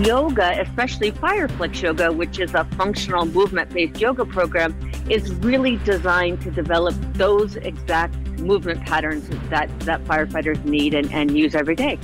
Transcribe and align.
Yoga, 0.00 0.60
especially 0.60 1.12
Fireflex 1.12 1.82
Yoga, 1.82 2.12
which 2.12 2.38
is 2.38 2.54
a 2.54 2.64
functional 2.76 3.26
movement 3.26 3.70
based 3.70 4.00
yoga 4.00 4.24
program, 4.24 4.74
is 5.08 5.32
really 5.36 5.76
designed 5.78 6.40
to 6.42 6.50
develop 6.50 6.94
those 7.14 7.56
exact 7.56 8.14
movement 8.40 8.84
patterns 8.84 9.28
that, 9.50 9.68
that 9.80 10.02
firefighters 10.04 10.64
need 10.64 10.94
and, 10.94 11.12
and 11.12 11.36
use 11.36 11.54
every 11.54 11.76
day. 11.76 11.98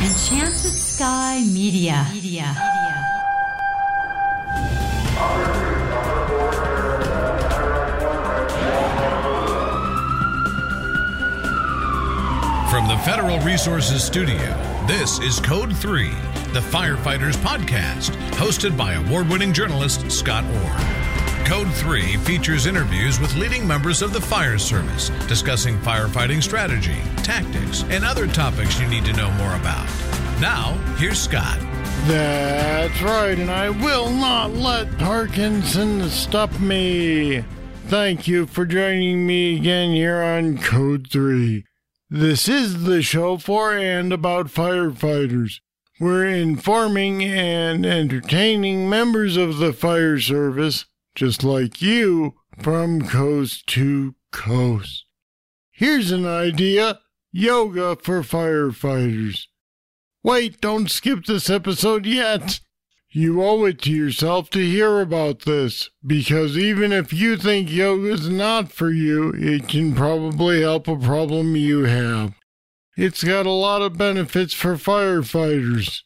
Enchanted 0.00 0.72
Sky 0.72 1.42
Media. 1.52 2.06
Media. 2.12 2.54
From 12.70 12.86
the 12.86 12.96
Federal 12.98 13.40
Resources 13.40 14.04
Studio, 14.04 14.38
this 14.86 15.18
is 15.18 15.40
Code 15.40 15.76
3, 15.76 16.08
the 16.52 16.60
Firefighters 16.60 17.36
Podcast, 17.36 18.10
hosted 18.32 18.76
by 18.76 18.94
award 18.94 19.28
winning 19.28 19.52
journalist 19.52 20.10
Scott 20.10 20.44
Orr. 20.44 21.46
Code 21.46 21.72
3 21.74 22.16
features 22.18 22.66
interviews 22.66 23.20
with 23.20 23.36
leading 23.36 23.64
members 23.66 24.02
of 24.02 24.12
the 24.12 24.20
fire 24.20 24.58
service 24.58 25.10
discussing 25.28 25.78
firefighting 25.78 26.42
strategy, 26.42 26.96
tactics, 27.18 27.84
and 27.84 28.04
other 28.04 28.26
topics 28.26 28.80
you 28.80 28.88
need 28.88 29.04
to 29.04 29.12
know 29.12 29.30
more 29.32 29.54
about. 29.54 29.86
Now, 30.40 30.72
here's 30.96 31.20
Scott. 31.20 31.58
That's 32.06 33.00
right, 33.00 33.38
and 33.38 33.50
I 33.50 33.70
will 33.70 34.10
not 34.10 34.52
let 34.52 34.98
Parkinson 34.98 36.08
stop 36.08 36.58
me. 36.58 37.44
Thank 37.86 38.26
you 38.26 38.46
for 38.46 38.66
joining 38.66 39.24
me 39.24 39.56
again 39.56 39.92
here 39.92 40.20
on 40.20 40.58
Code 40.58 41.08
3. 41.12 41.64
This 42.08 42.48
is 42.48 42.84
the 42.84 43.02
show 43.02 43.38
for 43.38 43.76
and 43.76 44.12
about 44.12 44.46
firefighters. 44.46 45.60
We're 46.00 46.28
informing 46.28 47.22
and 47.22 47.84
entertaining 47.84 48.88
members 48.88 49.36
of 49.36 49.58
the 49.58 49.74
fire 49.74 50.18
service, 50.18 50.86
just 51.14 51.44
like 51.44 51.82
you, 51.82 52.36
from 52.58 53.06
coast 53.06 53.66
to 53.68 54.14
coast. 54.32 55.04
Here's 55.70 56.10
an 56.10 56.24
idea 56.24 57.00
yoga 57.32 57.96
for 57.96 58.22
firefighters. 58.22 59.42
Wait, 60.22 60.62
don't 60.62 60.90
skip 60.90 61.26
this 61.26 61.50
episode 61.50 62.06
yet. 62.06 62.60
You 63.10 63.42
owe 63.42 63.66
it 63.66 63.82
to 63.82 63.92
yourself 63.92 64.48
to 64.50 64.60
hear 64.60 65.02
about 65.02 65.40
this, 65.42 65.90
because 66.06 66.56
even 66.56 66.92
if 66.92 67.12
you 67.12 67.36
think 67.36 67.70
yoga 67.70 68.12
is 68.12 68.30
not 68.30 68.72
for 68.72 68.90
you, 68.90 69.34
it 69.36 69.68
can 69.68 69.94
probably 69.94 70.62
help 70.62 70.88
a 70.88 70.96
problem 70.96 71.56
you 71.56 71.84
have. 71.84 72.39
It's 72.96 73.22
got 73.24 73.46
a 73.46 73.50
lot 73.50 73.82
of 73.82 73.96
benefits 73.96 74.52
for 74.52 74.74
firefighters. 74.74 76.02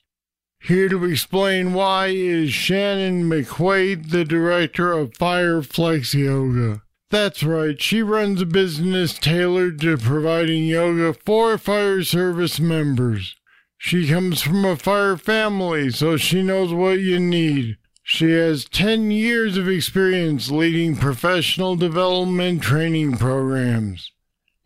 Here 0.61 0.89
to 0.89 1.05
explain 1.05 1.75
why 1.75 2.09
is 2.09 2.53
Shannon 2.53 3.29
McQuaid, 3.29 4.11
the 4.11 4.25
director 4.25 4.93
of 4.93 5.13
Fireflex 5.13 6.15
Yoga. 6.15 6.83
That's 7.11 7.43
right, 7.43 7.81
she 7.81 8.03
runs 8.03 8.43
a 8.43 8.47
business 8.47 9.19
tailored 9.19 9.81
to 9.83 9.97
providing 9.97 10.65
yoga 10.65 11.13
for 11.13 11.59
fire 11.59 12.03
service 12.03 12.59
members. 12.59 13.37
She 13.77 14.09
comes 14.09 14.43
from 14.43 14.65
a 14.65 14.77
fire 14.77 15.17
family, 15.17 15.91
so 15.91 16.17
she 16.17 16.43
knows 16.43 16.73
what 16.73 17.01
you 17.01 17.21
need. 17.21 17.77
She 18.03 18.31
has 18.33 18.65
10 18.65 19.11
years 19.11 19.57
of 19.57 19.69
experience 19.69 20.51
leading 20.51 20.97
professional 20.97 21.77
development 21.77 22.63
training 22.63 23.17
programs. 23.17 24.11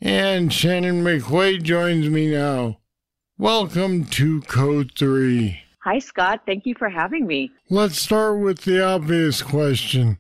And 0.01 0.53
Shannon 0.53 1.03
McQuaid 1.03 1.65
joins 1.65 2.09
me 2.09 2.31
now. 2.31 2.79
Welcome 3.37 4.05
to 4.07 4.41
Code 4.43 4.93
3. 4.97 5.59
Hi, 5.83 5.99
Scott. 5.99 6.43
Thank 6.47 6.67
you 6.67 6.77
for 6.79 6.89
having 6.89 7.27
me. 7.27 7.51
Let's 7.69 7.99
start 7.99 8.39
with 8.39 8.61
the 8.61 8.85
obvious 8.85 9.43
question. 9.43 10.19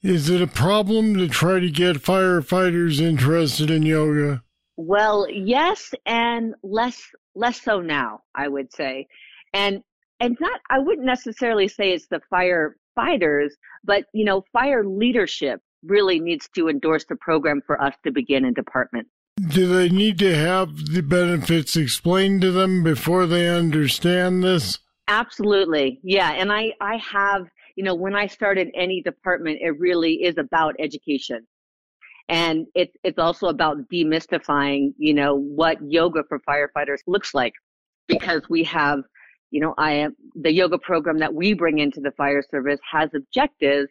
Is 0.00 0.30
it 0.30 0.40
a 0.40 0.46
problem 0.46 1.16
to 1.16 1.26
try 1.26 1.58
to 1.58 1.70
get 1.70 1.96
firefighters 1.96 3.00
interested 3.00 3.68
in 3.68 3.82
yoga? 3.82 4.44
Well, 4.76 5.26
yes, 5.28 5.92
and 6.06 6.54
less 6.62 7.02
less 7.34 7.60
so 7.60 7.80
now, 7.80 8.20
I 8.36 8.46
would 8.46 8.72
say. 8.72 9.08
And 9.52 9.82
and 10.20 10.36
not 10.40 10.60
I 10.70 10.78
wouldn't 10.78 11.06
necessarily 11.06 11.66
say 11.66 11.90
it's 11.90 12.06
the 12.06 12.20
firefighters, 12.32 13.50
but 13.82 14.04
you 14.14 14.24
know, 14.24 14.44
fire 14.52 14.84
leadership 14.86 15.60
really 15.84 16.20
needs 16.20 16.48
to 16.54 16.68
endorse 16.68 17.04
the 17.08 17.16
program 17.16 17.62
for 17.66 17.80
us 17.80 17.94
to 18.04 18.10
begin 18.10 18.44
in 18.44 18.54
department. 18.54 19.06
Do 19.48 19.66
they 19.66 19.88
need 19.88 20.18
to 20.18 20.34
have 20.34 20.92
the 20.92 21.02
benefits 21.02 21.76
explained 21.76 22.42
to 22.42 22.50
them 22.50 22.82
before 22.82 23.26
they 23.26 23.48
understand 23.48 24.44
this? 24.44 24.78
Absolutely. 25.08 26.00
Yeah, 26.02 26.32
and 26.32 26.52
I 26.52 26.72
I 26.80 26.96
have, 26.98 27.48
you 27.74 27.82
know, 27.82 27.94
when 27.94 28.14
I 28.14 28.26
started 28.26 28.68
any 28.74 29.02
department, 29.02 29.58
it 29.60 29.78
really 29.78 30.22
is 30.22 30.36
about 30.38 30.76
education 30.78 31.46
and 32.30 32.66
it's 32.76 32.96
it's 33.02 33.18
also 33.18 33.48
about 33.48 33.76
demystifying 33.92 34.94
you 34.96 35.12
know 35.12 35.34
what 35.34 35.76
yoga 35.82 36.22
for 36.28 36.40
firefighters 36.48 37.00
looks 37.06 37.34
like 37.34 37.52
because 38.06 38.42
we 38.48 38.62
have 38.62 39.00
you 39.50 39.60
know 39.60 39.74
i 39.76 39.92
am 39.92 40.14
the 40.36 40.52
yoga 40.52 40.78
program 40.78 41.18
that 41.18 41.34
we 41.34 41.52
bring 41.52 41.78
into 41.80 42.00
the 42.00 42.12
fire 42.12 42.42
service 42.48 42.78
has 42.90 43.10
objectives 43.14 43.88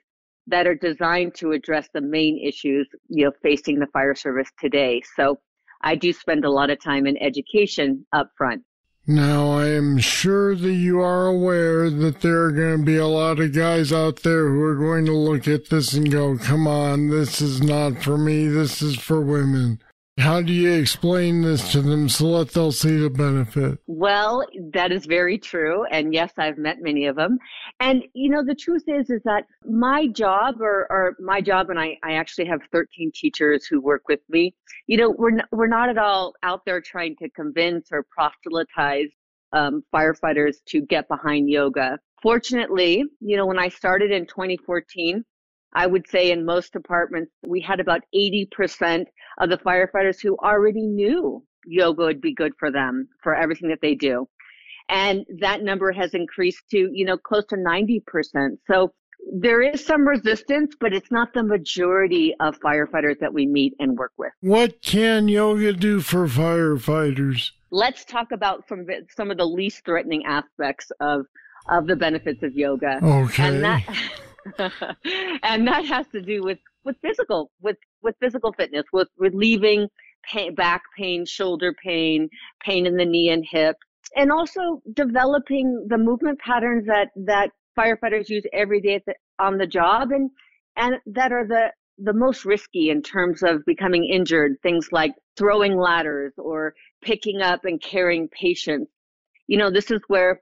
that 0.49 0.67
are 0.67 0.75
designed 0.75 1.35
to 1.35 1.51
address 1.51 1.87
the 1.93 2.01
main 2.01 2.39
issues 2.39 2.87
you 3.07 3.25
know 3.25 3.31
facing 3.41 3.79
the 3.79 3.87
fire 3.87 4.15
service 4.15 4.49
today. 4.59 5.01
So 5.15 5.39
i 5.81 5.95
do 5.95 6.11
spend 6.11 6.43
a 6.43 6.51
lot 6.51 6.69
of 6.69 6.81
time 6.83 7.07
in 7.07 7.15
education 7.21 8.05
up 8.11 8.31
front. 8.37 8.63
Now, 9.07 9.53
I 9.53 9.69
am 9.69 9.97
sure 9.97 10.55
that 10.55 10.71
you 10.71 10.99
are 10.99 11.25
aware 11.25 11.89
that 11.89 12.21
there 12.21 12.43
are 12.43 12.51
going 12.51 12.79
to 12.79 12.85
be 12.85 12.97
a 12.97 13.07
lot 13.07 13.39
of 13.39 13.55
guys 13.55 13.91
out 13.91 14.17
there 14.17 14.49
who 14.49 14.61
are 14.61 14.75
going 14.75 15.05
to 15.05 15.13
look 15.13 15.47
at 15.47 15.69
this 15.69 15.93
and 15.93 16.11
go, 16.11 16.37
come 16.37 16.67
on, 16.67 17.09
this 17.09 17.41
is 17.41 17.59
not 17.59 18.03
for 18.03 18.19
me, 18.19 18.47
this 18.47 18.83
is 18.83 18.99
for 18.99 19.19
women. 19.19 19.81
How 20.19 20.41
do 20.41 20.51
you 20.51 20.73
explain 20.73 21.41
this 21.41 21.71
to 21.71 21.81
them 21.81 22.09
so 22.09 22.39
that 22.39 22.53
they'll 22.53 22.73
see 22.73 22.97
the 22.97 23.09
benefit? 23.09 23.79
Well, 23.87 24.45
that 24.73 24.91
is 24.91 25.05
very 25.05 25.37
true. 25.37 25.85
And 25.91 26.13
yes, 26.13 26.33
I've 26.37 26.57
met 26.57 26.81
many 26.81 27.05
of 27.05 27.15
them. 27.15 27.39
And, 27.79 28.03
you 28.13 28.29
know, 28.29 28.43
the 28.43 28.53
truth 28.53 28.83
is, 28.87 29.09
is 29.09 29.21
that 29.23 29.45
my 29.65 30.07
job 30.07 30.59
or, 30.59 30.87
or 30.89 31.15
my 31.19 31.39
job, 31.39 31.69
and 31.69 31.79
I, 31.79 31.97
I 32.03 32.13
actually 32.13 32.47
have 32.47 32.59
13 32.73 33.11
teachers 33.15 33.65
who 33.65 33.79
work 33.79 34.03
with 34.09 34.19
me, 34.27 34.53
you 34.87 34.97
know, 34.97 35.09
we're, 35.09 35.31
n- 35.31 35.47
we're 35.51 35.67
not 35.67 35.87
at 35.87 35.97
all 35.97 36.33
out 36.43 36.65
there 36.65 36.81
trying 36.81 37.15
to 37.17 37.29
convince 37.29 37.87
or 37.91 38.05
proselytize 38.11 39.07
um, 39.53 39.83
firefighters 39.93 40.57
to 40.67 40.81
get 40.81 41.07
behind 41.07 41.49
yoga. 41.49 41.97
Fortunately, 42.21 43.05
you 43.21 43.37
know, 43.37 43.45
when 43.45 43.57
I 43.57 43.69
started 43.69 44.11
in 44.11 44.25
2014, 44.25 45.23
I 45.73 45.87
would 45.87 46.07
say 46.07 46.31
in 46.31 46.45
most 46.45 46.73
departments, 46.73 47.31
we 47.45 47.61
had 47.61 47.79
about 47.79 48.01
80% 48.15 49.05
of 49.39 49.49
the 49.49 49.57
firefighters 49.57 50.21
who 50.21 50.37
already 50.37 50.81
knew 50.81 51.43
yoga 51.65 52.03
would 52.03 52.21
be 52.21 52.33
good 52.33 52.53
for 52.57 52.71
them 52.71 53.07
for 53.21 53.35
everything 53.35 53.69
that 53.69 53.81
they 53.81 53.95
do. 53.95 54.27
And 54.89 55.25
that 55.39 55.61
number 55.61 55.91
has 55.91 56.13
increased 56.13 56.63
to, 56.71 56.89
you 56.91 57.05
know, 57.05 57.17
close 57.17 57.45
to 57.47 57.55
90%. 57.55 58.57
So 58.65 58.91
there 59.31 59.61
is 59.61 59.85
some 59.85 60.07
resistance, 60.07 60.75
but 60.79 60.93
it's 60.93 61.11
not 61.11 61.33
the 61.33 61.43
majority 61.43 62.33
of 62.39 62.59
firefighters 62.59 63.19
that 63.19 63.33
we 63.33 63.45
meet 63.45 63.73
and 63.79 63.97
work 63.97 64.13
with. 64.17 64.31
What 64.41 64.81
can 64.81 65.27
yoga 65.27 65.73
do 65.73 66.01
for 66.01 66.27
firefighters? 66.27 67.51
Let's 67.69 68.03
talk 68.05 68.31
about 68.31 68.67
some 68.67 68.87
some 69.15 69.29
of 69.29 69.37
the 69.37 69.45
least 69.45 69.85
threatening 69.85 70.25
aspects 70.25 70.91
of 70.99 71.25
of 71.69 71.85
the 71.85 71.95
benefits 71.95 72.41
of 72.41 72.55
yoga. 72.55 72.99
Okay. 73.03 73.47
And 73.47 73.63
that 73.63 73.83
and 75.43 75.67
that 75.67 75.85
has 75.85 76.07
to 76.09 76.21
do 76.21 76.41
with 76.43 76.59
with 76.83 76.95
physical 77.01 77.51
with 77.61 77.77
with 78.01 78.15
physical 78.21 78.53
fitness, 78.53 78.85
with 78.93 79.07
relieving 79.17 79.87
pain, 80.23 80.55
back 80.55 80.81
pain, 80.97 81.25
shoulder 81.25 81.73
pain, 81.83 82.29
pain 82.63 82.85
in 82.85 82.95
the 82.95 83.05
knee 83.05 83.29
and 83.29 83.45
hip, 83.49 83.75
and 84.15 84.31
also 84.31 84.81
developing 84.93 85.85
the 85.89 85.97
movement 85.97 86.39
patterns 86.39 86.85
that 86.87 87.09
that 87.15 87.51
firefighters 87.77 88.29
use 88.29 88.43
every 88.53 88.81
day 88.81 89.01
the, 89.05 89.13
on 89.39 89.57
the 89.57 89.67
job 89.67 90.11
and 90.11 90.29
and 90.75 90.95
that 91.05 91.31
are 91.31 91.47
the 91.47 91.71
the 92.01 92.13
most 92.13 92.45
risky 92.45 92.89
in 92.89 93.01
terms 93.01 93.43
of 93.43 93.63
becoming 93.65 94.05
injured 94.05 94.53
things 94.63 94.87
like 94.91 95.13
throwing 95.37 95.77
ladders 95.77 96.33
or 96.37 96.73
picking 97.01 97.41
up 97.41 97.65
and 97.65 97.81
carrying 97.81 98.27
patients. 98.29 98.91
You 99.47 99.57
know 99.57 99.69
this 99.69 99.91
is 99.91 99.99
where 100.07 100.41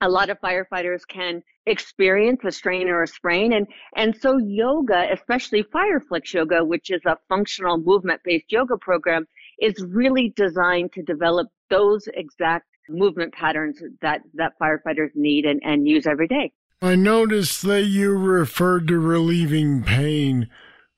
a 0.00 0.08
lot 0.08 0.30
of 0.30 0.40
firefighters 0.40 1.06
can 1.06 1.42
experience 1.66 2.40
a 2.44 2.50
strain 2.50 2.88
or 2.88 3.02
a 3.02 3.06
sprain 3.06 3.52
and 3.52 3.66
and 3.96 4.16
so 4.16 4.38
yoga 4.38 5.06
especially 5.12 5.62
fireflex 5.62 6.32
yoga 6.32 6.64
which 6.64 6.90
is 6.90 7.02
a 7.06 7.16
functional 7.28 7.76
movement 7.76 8.18
based 8.24 8.50
yoga 8.50 8.78
program 8.78 9.26
is 9.60 9.74
really 9.90 10.32
designed 10.36 10.90
to 10.92 11.02
develop 11.02 11.48
those 11.68 12.08
exact 12.14 12.66
movement 12.90 13.32
patterns 13.32 13.82
that 14.02 14.22
that 14.34 14.58
firefighters 14.60 15.10
need 15.14 15.44
and, 15.44 15.60
and 15.64 15.86
use 15.86 16.06
every 16.06 16.26
day. 16.26 16.52
I 16.82 16.96
noticed 16.96 17.62
that 17.62 17.84
you 17.84 18.16
referred 18.16 18.88
to 18.88 18.98
relieving 18.98 19.82
pain. 19.82 20.48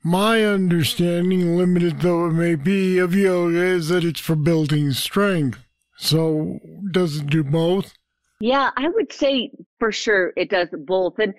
My 0.05 0.45
understanding 0.45 1.57
limited 1.57 2.01
though 2.01 2.27
it 2.27 2.33
may 2.33 2.55
be 2.55 2.99
of 2.99 3.15
yoga 3.15 3.63
is 3.63 3.89
that 3.89 4.05
it's 4.05 4.21
for 4.21 4.37
building 4.37 4.93
strength. 4.93 5.59
So 5.97 6.59
does 6.91 7.19
it 7.19 7.27
do 7.29 7.45
both 7.45 7.95
Yeah, 8.43 8.71
I 8.77 8.89
would 8.89 9.13
say 9.13 9.53
for 9.79 9.93
sure 9.93 10.33
it 10.37 10.51
does 10.51 10.67
both. 10.73 11.21
And, 11.21 11.33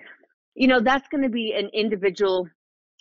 you 0.54 0.66
know, 0.66 0.80
that's 0.80 1.06
going 1.08 1.22
to 1.22 1.28
be 1.28 1.52
an 1.52 1.68
individual, 1.74 2.48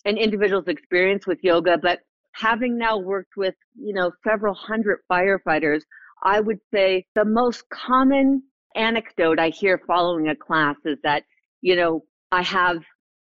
an 0.04 0.18
individual's 0.18 0.68
experience 0.68 1.26
with 1.26 1.40
yoga. 1.42 1.78
But 1.78 2.00
having 2.34 2.78
now 2.78 2.98
worked 2.98 3.38
with, 3.38 3.56
you 3.80 3.94
know, 3.94 4.12
several 4.28 4.56
hundred 4.56 5.00
firefighters, 5.10 5.84
I 6.22 6.42
would 6.42 6.60
say 6.74 7.06
the 7.16 7.24
most 7.24 7.64
common 7.70 8.44
anecdote 8.76 9.40
I 9.40 9.52
hear 9.52 9.80
following 9.88 10.28
a 10.28 10.36
class 10.36 10.76
is 10.84 10.98
that, 11.04 11.24
you 11.62 11.78
know, 11.78 12.04
I 12.30 12.42
have 12.42 12.80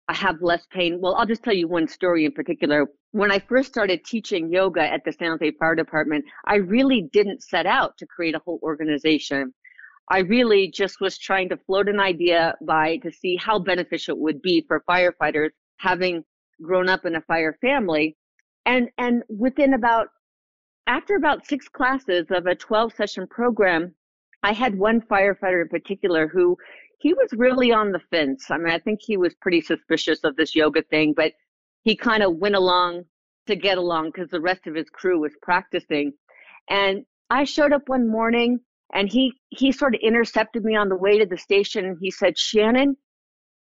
I 0.08 0.14
have 0.14 0.44
less 0.44 0.68
pain. 0.72 1.00
Well, 1.02 1.16
I'll 1.16 1.26
just 1.26 1.42
tell 1.42 1.56
you 1.56 1.68
one 1.68 1.88
story 1.88 2.24
in 2.24 2.34
particular. 2.34 2.86
When 3.14 3.32
I 3.32 3.40
first 3.40 3.70
started 3.70 4.06
teaching 4.06 4.54
yoga 4.54 4.84
at 4.84 5.04
the 5.06 5.12
San 5.12 5.32
Jose 5.32 5.54
Fire 5.60 5.74
Department, 5.74 6.24
I 6.46 6.58
really 6.58 7.10
didn't 7.12 7.42
set 7.42 7.66
out 7.66 7.98
to 7.98 8.06
create 8.06 8.36
a 8.36 8.42
whole 8.46 8.60
organization. 8.62 9.56
I 10.10 10.20
really 10.20 10.70
just 10.70 11.02
was 11.02 11.18
trying 11.18 11.50
to 11.50 11.58
float 11.58 11.90
an 11.90 12.00
idea 12.00 12.56
by 12.62 12.98
to 12.98 13.12
see 13.12 13.36
how 13.36 13.60
beneficial 13.60 14.16
it 14.16 14.22
would 14.22 14.42
be 14.42 14.64
for 14.68 14.84
firefighters 14.90 15.50
having 15.78 16.24
grown 16.62 16.90
up 16.90 17.06
in 17.06 17.16
a 17.16 17.22
fire 17.22 17.58
family. 17.62 18.16
And 18.66 18.90
and 18.98 19.24
within 19.30 19.74
about 19.74 20.08
after 20.88 21.16
about 21.16 21.46
six 21.46 21.68
classes 21.68 22.28
of 22.32 22.46
a 22.46 22.56
12 22.56 22.94
session 22.94 23.28
program, 23.28 23.94
I 24.44 24.54
had 24.54 24.78
one 24.78 25.02
firefighter 25.02 25.62
in 25.62 25.68
particular 25.68 26.28
who 26.28 26.58
he 27.00 27.14
was 27.14 27.30
really 27.34 27.72
on 27.72 27.92
the 27.92 28.00
fence. 28.10 28.50
I 28.50 28.58
mean, 28.58 28.74
I 28.74 28.80
think 28.80 29.02
he 29.02 29.18
was 29.18 29.36
pretty 29.36 29.62
suspicious 29.62 30.24
of 30.24 30.36
this 30.36 30.56
yoga 30.56 30.82
thing, 30.84 31.14
but 31.16 31.34
he 31.84 31.96
kind 31.96 32.24
of 32.24 32.38
went 32.38 32.56
along 32.56 33.04
to 33.48 33.56
get 33.56 33.78
along 33.78 34.12
because 34.12 34.30
the 34.30 34.42
rest 34.42 34.68
of 34.68 34.76
his 34.76 34.90
crew 34.90 35.20
was 35.20 35.34
practicing. 35.42 36.14
And 36.70 37.06
I 37.30 37.44
showed 37.44 37.74
up 37.74 37.88
one 37.88 38.10
morning 38.10 38.60
and 38.94 39.10
he 39.10 39.34
he 39.50 39.72
sort 39.72 39.96
of 39.96 40.02
intercepted 40.02 40.64
me 40.64 40.76
on 40.76 40.90
the 40.90 40.96
way 40.96 41.18
to 41.20 41.26
the 41.26 41.38
station 41.38 41.98
he 42.02 42.12
said, 42.12 42.38
"Shannon, 42.38 42.96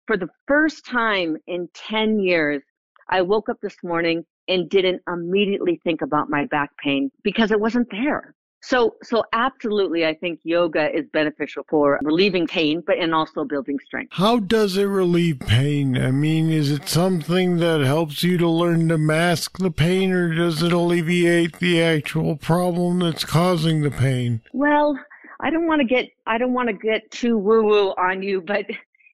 for 0.07 0.17
the 0.17 0.29
first 0.47 0.85
time 0.85 1.37
in 1.47 1.69
10 1.75 2.21
years, 2.21 2.63
I 3.09 3.23
woke 3.23 3.49
up 3.49 3.61
this 3.63 3.77
morning 3.83 4.25
and 4.49 4.69
didn't 4.69 5.03
immediately 5.09 5.81
think 5.85 6.03
about 6.03 6.29
my 6.29 6.47
back 6.47 6.71
pain 6.77 7.11
because 7.23 7.51
it 7.51 7.61
wasn't 7.61 7.91
there. 7.91 8.35
So, 8.63 8.95
so 9.03 9.23
absolutely, 9.35 10.07
I 10.07 10.15
think 10.15 10.41
yoga 10.43 10.91
is 10.91 11.05
beneficial 11.13 11.67
for 11.69 11.99
relieving 12.03 12.47
pain, 12.47 12.83
but 12.87 12.97
and 12.97 13.15
also 13.15 13.45
building 13.45 13.79
strength. 13.85 14.15
How 14.15 14.39
does 14.39 14.79
it 14.79 14.85
relieve 14.85 15.41
pain? 15.41 15.99
I 15.99 16.11
mean, 16.11 16.49
is 16.49 16.71
it 16.71 16.89
something 16.89 17.59
that 17.59 17.83
helps 17.83 18.23
you 18.23 18.39
to 18.39 18.49
learn 18.49 18.89
to 18.89 18.97
mask 18.97 19.59
the 19.59 19.71
pain, 19.71 20.13
or 20.13 20.35
does 20.35 20.63
it 20.63 20.73
alleviate 20.73 21.59
the 21.59 21.83
actual 21.83 22.37
problem 22.37 23.01
that's 23.01 23.27
causing 23.27 23.83
the 23.83 23.91
pain? 23.91 24.41
Well, 24.55 24.99
I 25.45 25.51
don't 25.51 25.67
want 25.67 25.81
to 25.81 25.87
get 25.87 26.09
I 26.27 26.39
don't 26.39 26.55
want 26.55 26.69
to 26.69 26.73
get 26.73 27.11
too 27.11 27.37
woo 27.37 27.65
woo 27.65 27.91
on 27.99 28.23
you, 28.23 28.41
but 28.41 28.65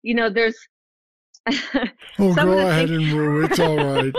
you 0.02 0.14
know, 0.14 0.30
there's. 0.30 0.56
oh, 2.18 2.34
go 2.34 2.58
ahead 2.58 2.88
things- 2.88 3.12
and 3.12 3.18
woo. 3.18 3.44
It's 3.44 3.58
all 3.58 3.76
right. 3.76 4.14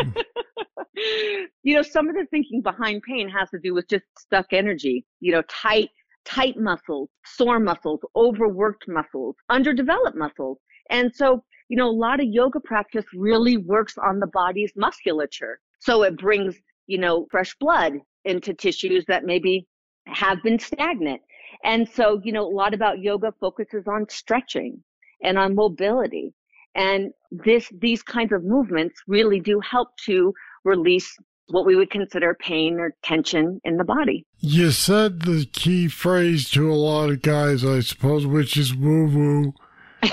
you 1.63 1.75
know, 1.75 1.81
some 1.81 2.09
of 2.09 2.15
the 2.15 2.25
thinking 2.31 2.61
behind 2.61 3.01
pain 3.03 3.29
has 3.29 3.49
to 3.51 3.59
do 3.59 3.73
with 3.73 3.87
just 3.87 4.03
stuck 4.19 4.47
energy, 4.51 5.05
you 5.21 5.31
know, 5.31 5.41
tight, 5.49 5.89
tight 6.25 6.57
muscles, 6.57 7.09
sore 7.25 7.59
muscles, 7.59 8.01
overworked 8.15 8.87
muscles, 8.87 9.35
underdeveloped 9.49 10.17
muscles. 10.17 10.57
And 10.89 11.15
so, 11.15 11.43
you 11.69 11.77
know, 11.77 11.89
a 11.89 11.91
lot 11.91 12.19
of 12.19 12.27
yoga 12.27 12.59
practice 12.59 13.05
really 13.15 13.55
works 13.55 13.95
on 13.97 14.19
the 14.19 14.27
body's 14.27 14.73
musculature. 14.75 15.59
So 15.79 16.03
it 16.03 16.17
brings, 16.17 16.55
you 16.87 16.97
know, 16.97 17.27
fresh 17.31 17.55
blood 17.59 17.93
into 18.25 18.53
tissues 18.53 19.05
that 19.07 19.23
maybe 19.23 19.67
have 20.07 20.41
been 20.43 20.59
stagnant. 20.59 21.21
And 21.63 21.87
so, 21.89 22.21
you 22.23 22.31
know, 22.31 22.45
a 22.45 22.53
lot 22.53 22.73
about 22.73 22.99
yoga 22.99 23.33
focuses 23.39 23.87
on 23.87 24.07
stretching 24.09 24.83
and 25.23 25.37
on 25.37 25.55
mobility. 25.55 26.33
And 26.75 27.11
this, 27.31 27.69
these 27.79 28.01
kinds 28.01 28.31
of 28.31 28.43
movements 28.43 29.01
really 29.07 29.39
do 29.39 29.59
help 29.59 29.89
to 30.05 30.33
release 30.63 31.15
what 31.47 31.65
we 31.65 31.75
would 31.75 31.91
consider 31.91 32.35
pain 32.39 32.79
or 32.79 32.95
tension 33.03 33.59
in 33.63 33.77
the 33.77 33.83
body. 33.83 34.25
You 34.39 34.71
said 34.71 35.21
the 35.21 35.45
key 35.45 35.87
phrase 35.87 36.49
to 36.51 36.71
a 36.71 36.75
lot 36.75 37.09
of 37.09 37.21
guys, 37.21 37.65
I 37.65 37.81
suppose, 37.81 38.25
which 38.25 38.57
is 38.57 38.73
woo 38.73 39.07
woo. 39.07 39.53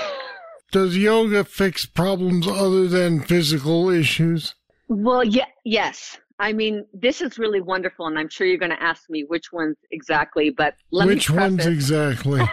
Does 0.71 0.97
yoga 0.97 1.45
fix 1.45 1.85
problems 1.85 2.45
other 2.47 2.87
than 2.87 3.21
physical 3.21 3.89
issues? 3.89 4.55
Well, 4.87 5.23
yeah, 5.23 5.45
yes. 5.63 6.19
I 6.39 6.53
mean, 6.53 6.85
this 6.93 7.21
is 7.21 7.37
really 7.37 7.59
wonderful, 7.59 8.07
and 8.07 8.17
I'm 8.17 8.29
sure 8.29 8.47
you're 8.47 8.57
going 8.57 8.71
to 8.71 8.81
ask 8.81 9.09
me 9.09 9.25
which 9.27 9.51
ones 9.51 9.75
exactly, 9.91 10.49
but 10.49 10.75
let 10.91 11.07
which 11.07 11.29
me. 11.29 11.35
Which 11.35 11.41
ones 11.41 11.65
exactly? 11.65 12.41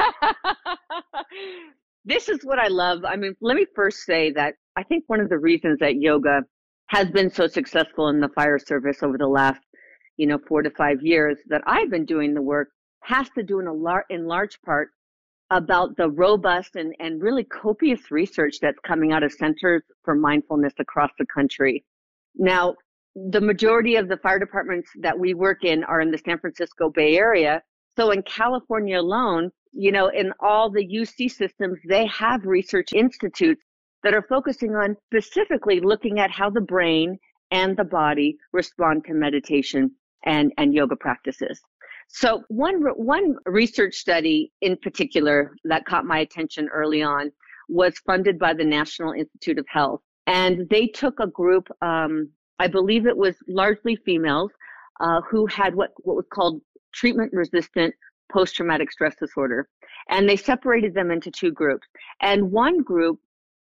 this 2.05 2.29
is 2.29 2.41
what 2.43 2.59
I 2.59 2.67
love. 2.67 3.05
I 3.05 3.15
mean, 3.15 3.37
let 3.41 3.57
me 3.57 3.67
first 3.77 4.05
say 4.05 4.33
that 4.33 4.55
I 4.77 4.83
think 4.83 5.05
one 5.07 5.21
of 5.21 5.29
the 5.29 5.39
reasons 5.39 5.79
that 5.79 5.97
yoga 5.97 6.43
has 6.89 7.09
been 7.11 7.31
so 7.31 7.47
successful 7.47 8.09
in 8.09 8.21
the 8.21 8.29
fire 8.31 8.59
service 8.59 9.03
over 9.03 9.19
the 9.19 9.29
last, 9.29 9.61
you 10.17 10.27
know, 10.27 10.39
four 10.49 10.63
to 10.63 10.71
five 10.71 11.01
years 11.03 11.39
that 11.49 11.63
I've 11.67 11.91
been 11.91 12.05
doing 12.05 12.35
the 12.35 12.43
work 12.43 12.69
has 13.03 13.29
to 13.37 13.45
do 13.45 13.61
in 13.61 13.69
a 13.69 13.73
lar- 13.73 14.07
in 14.11 14.27
large 14.27 14.61
part 14.63 14.89
about 15.51 15.97
the 15.97 16.11
robust 16.11 16.75
and, 16.75 16.93
and 16.99 17.23
really 17.23 17.45
copious 17.45 18.11
research 18.11 18.57
that's 18.61 18.79
coming 18.85 19.13
out 19.13 19.23
of 19.23 19.33
centers 19.33 19.83
for 20.05 20.17
mindfulness 20.17 20.73
across 20.81 21.11
the 21.21 21.27
country. 21.33 21.85
Now, 22.35 22.75
the 23.31 23.41
majority 23.41 23.97
of 23.97 24.09
the 24.09 24.19
fire 24.19 24.39
departments 24.39 24.91
that 25.01 25.19
we 25.19 25.33
work 25.33 25.65
in 25.65 25.83
are 25.85 26.01
in 26.01 26.11
the 26.11 26.19
San 26.19 26.39
Francisco 26.39 26.91
Bay 26.91 27.17
Area. 27.17 27.63
So 27.97 28.11
in 28.11 28.23
California 28.23 29.01
alone, 29.01 29.51
you 29.73 29.91
know, 29.91 30.09
in 30.09 30.33
all 30.41 30.71
the 30.71 30.87
UC 30.87 31.31
systems, 31.31 31.79
they 31.89 32.07
have 32.07 32.45
research 32.45 32.93
institutes 32.93 33.63
that 34.03 34.15
are 34.15 34.27
focusing 34.29 34.75
on 34.75 34.97
specifically 35.07 35.81
looking 35.81 36.21
at 36.21 36.31
how 36.31 36.51
the 36.51 36.61
brain 36.61 37.19
and 37.51 37.77
the 37.77 37.85
body 37.85 38.37
respond 38.53 39.05
to 39.07 39.15
meditation 39.15 39.91
and, 40.27 40.53
and 40.59 40.75
yoga 40.75 40.97
practices. 40.97 41.61
So 42.09 42.43
one, 42.49 42.83
one 42.97 43.35
research 43.47 43.95
study 43.95 44.53
in 44.61 44.77
particular 44.77 45.57
that 45.65 45.87
caught 45.87 46.05
my 46.05 46.19
attention 46.19 46.69
early 46.73 47.03
on 47.03 47.33
was 47.69 47.99
funded 48.07 48.39
by 48.39 48.55
the 48.55 48.65
National 48.65 49.13
Institute 49.13 49.59
of 49.59 49.67
Health. 49.69 50.01
And 50.27 50.69
they 50.71 50.87
took 50.87 51.21
a 51.21 51.27
group, 51.27 51.69
um, 51.83 52.31
I 52.59 52.69
believe 52.69 53.07
it 53.07 53.17
was 53.17 53.37
largely 53.49 53.97
females, 53.97 54.51
uh, 55.01 55.21
who 55.23 55.47
had 55.47 55.75
what, 55.75 55.91
what 55.99 56.17
was 56.17 56.27
called 56.33 56.61
treatment 56.93 57.33
resistant 57.33 57.95
post 58.33 58.57
traumatic 58.57 58.91
stress 58.91 59.15
disorder. 59.17 59.69
And 60.09 60.29
they 60.29 60.37
separated 60.37 60.95
them 60.95 61.11
into 61.11 61.31
two 61.31 61.53
groups. 61.53 61.87
And 62.21 62.51
one 62.51 62.83
group 62.83 63.21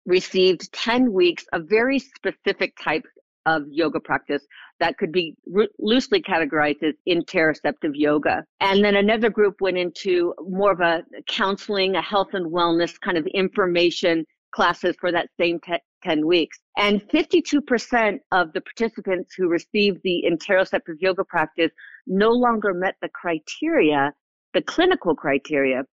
received 0.06 0.72
10 0.74 1.12
weeks 1.12 1.46
of 1.53 1.70
very 1.70 2.00
specific 2.00 2.75
types 2.82 3.10
of 3.46 3.63
yoga 3.70 4.00
practice 4.00 4.46
that 4.80 4.98
could 4.98 5.12
be 5.12 5.36
loosely 5.80 6.22
categorized 6.22 6.84
as 6.84 6.94
interoceptive 7.08 7.92
yoga. 7.94 8.44
And 8.60 8.84
then 8.84 8.96
another 8.96 9.30
group 9.30 9.62
went 9.62 9.77
into 9.77 10.34
more 10.42 10.72
of 10.72 10.82
a 10.82 11.03
counseling, 11.27 11.96
a 11.96 12.01
health 12.01 12.34
and 12.34 12.51
wellness 12.51 13.00
kind 13.00 13.18
of 13.18 13.25
information 13.27 14.25
classes 14.51 14.96
for 15.00 15.12
that 15.12 15.29
same 15.39 15.60
10 16.03 16.25
weeks. 16.25 16.60
And 16.77 17.01
52% 17.10 18.20
of 18.32 18.53
the 18.53 18.62
participants 18.62 19.34
who 19.38 19.48
received 19.48 20.00
the 20.03 20.24
interoceptive 20.29 20.96
yoga 21.00 21.24
practice 21.24 21.72
no 22.08 22.29
longer 22.29 22.74
met 22.74 22.96
the 23.01 23.10
criteria, 23.10 24.13
the 24.53 24.62
clinical 24.62 25.15
criteria 25.15 25.84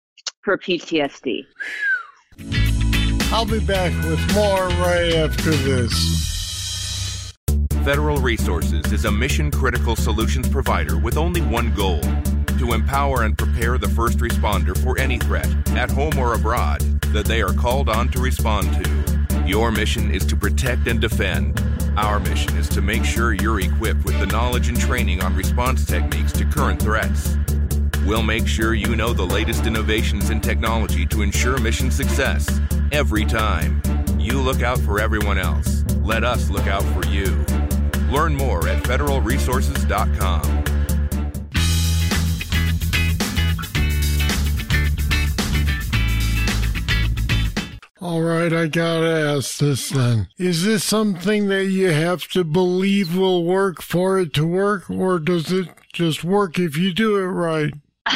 for 0.42 0.56
PTSD. 0.56 1.44
I'll 3.32 3.44
be 3.44 3.60
back 3.60 3.92
with 4.04 4.34
more 4.34 4.68
right 4.68 5.12
after 5.14 5.50
this. 5.50 7.32
Federal 7.84 8.18
Resources 8.18 8.92
is 8.92 9.04
a 9.04 9.12
mission 9.12 9.50
critical 9.50 9.94
solutions 9.94 10.48
provider 10.48 10.98
with 10.98 11.16
only 11.16 11.40
one 11.40 11.72
goal 11.74 12.00
to 12.58 12.72
empower 12.72 13.22
and 13.22 13.36
prepare 13.36 13.78
the 13.78 13.88
first 13.88 14.18
responder 14.18 14.76
for 14.82 14.98
any 14.98 15.18
threat, 15.18 15.46
at 15.76 15.90
home 15.90 16.18
or 16.18 16.34
abroad, 16.34 16.82
that 17.16 17.24
they 17.24 17.40
are 17.40 17.54
called 17.54 17.88
on 17.88 18.10
to 18.10 18.20
respond 18.20 18.68
to. 18.74 19.46
Your 19.46 19.72
mission 19.72 20.10
is 20.10 20.26
to 20.26 20.36
protect 20.36 20.86
and 20.86 21.00
defend. 21.00 21.58
Our 21.96 22.20
mission 22.20 22.54
is 22.58 22.68
to 22.68 22.82
make 22.82 23.06
sure 23.06 23.32
you're 23.32 23.58
equipped 23.60 24.04
with 24.04 24.20
the 24.20 24.26
knowledge 24.26 24.68
and 24.68 24.78
training 24.78 25.22
on 25.22 25.34
response 25.34 25.86
techniques 25.86 26.30
to 26.32 26.44
current 26.44 26.78
threats. 26.78 27.38
We'll 28.04 28.22
make 28.22 28.46
sure 28.46 28.74
you 28.74 28.94
know 28.96 29.14
the 29.14 29.24
latest 29.24 29.64
innovations 29.64 30.28
in 30.28 30.42
technology 30.42 31.06
to 31.06 31.22
ensure 31.22 31.56
mission 31.58 31.90
success 31.90 32.60
every 32.92 33.24
time. 33.24 33.80
You 34.18 34.38
look 34.42 34.60
out 34.62 34.78
for 34.78 35.00
everyone 35.00 35.38
else. 35.38 35.84
Let 36.02 36.22
us 36.22 36.50
look 36.50 36.66
out 36.66 36.84
for 36.92 37.08
you. 37.08 37.46
Learn 38.10 38.34
more 38.34 38.68
at 38.68 38.82
federalresources.com. 38.82 40.75
All 48.06 48.22
right, 48.22 48.52
I 48.52 48.68
gotta 48.68 49.34
ask 49.36 49.58
this 49.58 49.90
then. 49.90 50.28
Is 50.38 50.64
this 50.64 50.84
something 50.84 51.48
that 51.48 51.64
you 51.64 51.90
have 51.90 52.28
to 52.28 52.44
believe 52.44 53.16
will 53.16 53.42
work 53.42 53.82
for 53.82 54.20
it 54.20 54.32
to 54.34 54.46
work, 54.46 54.88
or 54.88 55.18
does 55.18 55.50
it 55.50 55.66
just 55.92 56.22
work 56.22 56.56
if 56.56 56.76
you 56.76 56.94
do 56.94 57.16
it 57.16 57.24
right? 57.24 57.74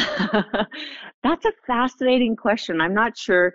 That's 1.25 1.45
a 1.45 1.53
fascinating 1.67 2.37
question. 2.37 2.81
I'm 2.81 2.95
not 2.95 3.19
sure. 3.19 3.55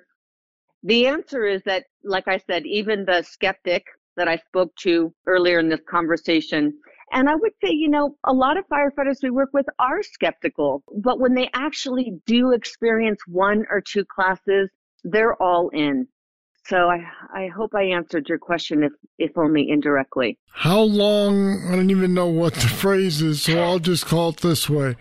The 0.83 1.07
answer 1.07 1.45
is 1.45 1.61
that, 1.63 1.85
like 2.03 2.27
I 2.27 2.39
said, 2.39 2.65
even 2.65 3.05
the 3.05 3.21
skeptic 3.21 3.85
that 4.17 4.27
I 4.27 4.35
spoke 4.35 4.75
to 4.81 5.13
earlier 5.27 5.59
in 5.59 5.69
this 5.69 5.83
conversation, 5.89 6.73
and 7.13 7.29
I 7.29 7.35
would 7.35 7.53
say, 7.63 7.71
you 7.71 7.87
know, 7.87 8.17
a 8.25 8.33
lot 8.33 8.57
of 8.57 8.65
firefighters 8.67 9.23
we 9.23 9.29
work 9.29 9.51
with 9.53 9.67
are 9.79 10.03
skeptical, 10.03 10.83
but 10.97 11.21
when 11.21 11.33
they 11.33 11.49
actually 11.53 12.19
do 12.25 12.51
experience 12.51 13.21
one 13.25 13.63
or 13.69 13.79
two 13.79 14.03
classes, 14.03 14.69
they're 15.05 15.41
all 15.41 15.69
in. 15.69 16.09
So 16.67 16.89
I, 16.89 17.03
I 17.31 17.47
hope 17.47 17.75
I 17.75 17.83
answered 17.83 18.27
your 18.27 18.39
question, 18.39 18.83
if, 18.83 18.91
if 19.19 19.37
only 19.37 19.69
indirectly. 19.69 20.39
How 20.51 20.81
long, 20.81 21.63
I 21.67 21.75
don't 21.75 21.91
even 21.91 22.13
know 22.15 22.27
what 22.27 22.55
the 22.55 22.67
phrase 22.81 23.21
is, 23.21 23.43
so 23.43 23.61
I'll 23.61 23.79
just 23.79 24.05
call 24.07 24.29
it 24.29 24.37
this 24.37 24.67
way. 24.67 24.95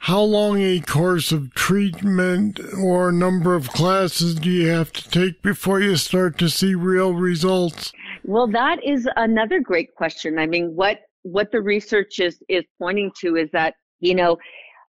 How 0.00 0.20
long 0.20 0.60
a 0.60 0.80
course 0.80 1.32
of 1.32 1.54
treatment 1.54 2.60
or 2.78 3.12
number 3.12 3.54
of 3.54 3.68
classes 3.70 4.34
do 4.34 4.50
you 4.50 4.68
have 4.68 4.92
to 4.92 5.08
take 5.08 5.40
before 5.40 5.80
you 5.80 5.96
start 5.96 6.36
to 6.38 6.50
see 6.50 6.74
real 6.74 7.14
results? 7.14 7.92
Well, 8.24 8.48
that 8.48 8.84
is 8.84 9.08
another 9.16 9.60
great 9.60 9.94
question. 9.94 10.38
I 10.38 10.46
mean, 10.46 10.74
what 10.74 10.98
what 11.22 11.50
the 11.52 11.62
research 11.62 12.20
is 12.20 12.38
is 12.50 12.64
pointing 12.78 13.12
to 13.20 13.36
is 13.36 13.48
that 13.52 13.76
you 14.00 14.14
know 14.14 14.36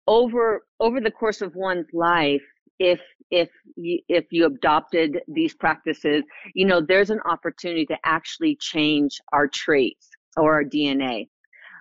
over 0.06 0.64
over 0.80 0.98
the 0.98 1.10
course 1.10 1.42
of 1.42 1.54
one's 1.54 1.86
life 1.92 2.40
if 2.82 3.00
if 3.30 3.48
you, 3.76 3.98
if 4.08 4.26
you 4.30 4.46
adopted 4.46 5.20
these 5.28 5.54
practices 5.54 6.22
you 6.54 6.66
know 6.66 6.80
there's 6.80 7.10
an 7.10 7.20
opportunity 7.24 7.86
to 7.86 7.96
actually 8.04 8.56
change 8.56 9.20
our 9.32 9.48
traits 9.48 10.10
or 10.36 10.54
our 10.54 10.64
dna 10.64 11.26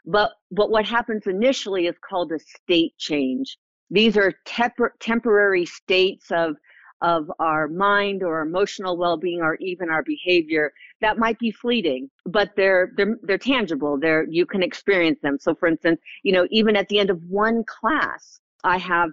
but 0.05 0.31
but 0.51 0.69
what 0.69 0.85
happens 0.85 1.27
initially 1.27 1.87
is 1.87 1.95
called 2.07 2.31
a 2.31 2.39
state 2.39 2.97
change. 2.97 3.57
These 3.89 4.17
are 4.17 4.33
tempor- 4.47 4.97
temporary 4.99 5.65
states 5.65 6.31
of 6.31 6.55
of 7.01 7.31
our 7.39 7.67
mind 7.67 8.21
or 8.21 8.41
emotional 8.41 8.95
well-being 8.95 9.41
or 9.41 9.55
even 9.59 9.89
our 9.89 10.03
behavior 10.03 10.71
that 11.01 11.17
might 11.17 11.39
be 11.39 11.51
fleeting 11.51 12.07
but 12.27 12.51
they're 12.55 12.91
they're 12.95 13.17
they're 13.23 13.37
tangible. 13.37 13.99
They're 13.99 14.25
you 14.29 14.45
can 14.45 14.63
experience 14.63 15.19
them. 15.21 15.37
So 15.39 15.55
for 15.55 15.67
instance 15.67 15.99
you 16.23 16.31
know 16.31 16.47
even 16.51 16.75
at 16.75 16.87
the 16.89 16.99
end 16.99 17.09
of 17.09 17.21
one 17.23 17.63
class 17.65 18.39
i 18.63 18.77
have 18.77 19.09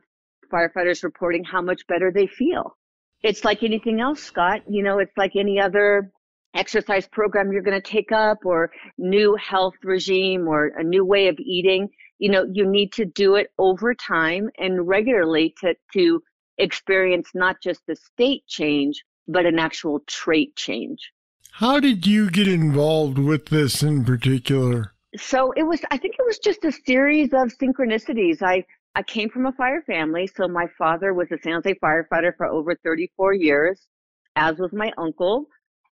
firefighters 0.52 1.02
reporting 1.02 1.44
how 1.44 1.62
much 1.62 1.86
better 1.86 2.10
they 2.12 2.26
feel 2.26 2.76
it's 3.22 3.44
like 3.44 3.62
anything 3.62 4.00
else 4.00 4.22
scott 4.22 4.60
you 4.68 4.82
know 4.82 4.98
it's 4.98 5.16
like 5.16 5.32
any 5.36 5.60
other 5.60 6.10
exercise 6.54 7.06
program 7.06 7.52
you're 7.52 7.62
going 7.62 7.80
to 7.80 7.90
take 7.90 8.10
up 8.10 8.38
or 8.44 8.70
new 8.96 9.36
health 9.36 9.74
regime 9.84 10.48
or 10.48 10.72
a 10.78 10.82
new 10.82 11.04
way 11.04 11.28
of 11.28 11.36
eating 11.38 11.88
you 12.18 12.30
know 12.30 12.46
you 12.52 12.66
need 12.66 12.92
to 12.92 13.04
do 13.04 13.34
it 13.34 13.48
over 13.58 13.94
time 13.94 14.48
and 14.58 14.88
regularly 14.88 15.54
to 15.60 15.74
to 15.92 16.22
experience 16.58 17.30
not 17.34 17.56
just 17.62 17.80
the 17.86 17.96
state 17.96 18.46
change, 18.46 19.02
but 19.26 19.46
an 19.46 19.58
actual 19.58 20.00
trait 20.06 20.54
change. 20.56 21.12
How 21.52 21.80
did 21.80 22.06
you 22.06 22.30
get 22.30 22.46
involved 22.46 23.18
with 23.18 23.46
this 23.46 23.82
in 23.82 24.04
particular? 24.04 24.92
So 25.16 25.52
it 25.52 25.62
was, 25.62 25.80
I 25.90 25.96
think 25.96 26.16
it 26.18 26.26
was 26.26 26.38
just 26.38 26.64
a 26.64 26.72
series 26.72 27.32
of 27.32 27.52
synchronicities. 27.58 28.42
I, 28.42 28.64
I 28.98 29.02
came 29.04 29.30
from 29.30 29.46
a 29.46 29.52
fire 29.52 29.80
family. 29.82 30.26
So 30.26 30.48
my 30.48 30.66
father 30.76 31.14
was 31.14 31.30
a 31.30 31.38
San 31.38 31.52
Jose 31.52 31.72
firefighter 31.74 32.36
for 32.36 32.46
over 32.46 32.74
34 32.82 33.32
years, 33.32 33.86
as 34.34 34.58
was 34.58 34.72
my 34.72 34.90
uncle. 34.98 35.46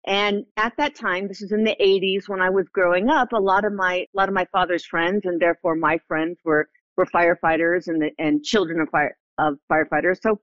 And 0.07 0.45
at 0.57 0.77
that 0.77 0.95
time, 0.95 1.27
this 1.27 1.43
is 1.43 1.51
in 1.51 1.65
the 1.65 1.75
80s 1.81 2.29
when 2.29 2.41
I 2.41 2.49
was 2.49 2.69
growing 2.69 3.09
up, 3.09 3.33
a 3.33 3.41
lot 3.41 3.65
of 3.65 3.73
my, 3.73 3.95
a 3.95 4.09
lot 4.15 4.29
of 4.29 4.35
my 4.37 4.47
father's 4.53 4.87
friends 4.87 5.23
and 5.25 5.41
therefore 5.41 5.75
my 5.75 5.99
friends 6.07 6.39
were, 6.45 6.69
were 6.97 7.07
firefighters 7.07 7.89
and 7.89 8.01
the, 8.01 8.11
and 8.21 8.45
children 8.45 8.81
of 8.81 8.89
fire, 8.91 9.17
of 9.37 9.59
firefighters. 9.69 10.23
So 10.23 10.41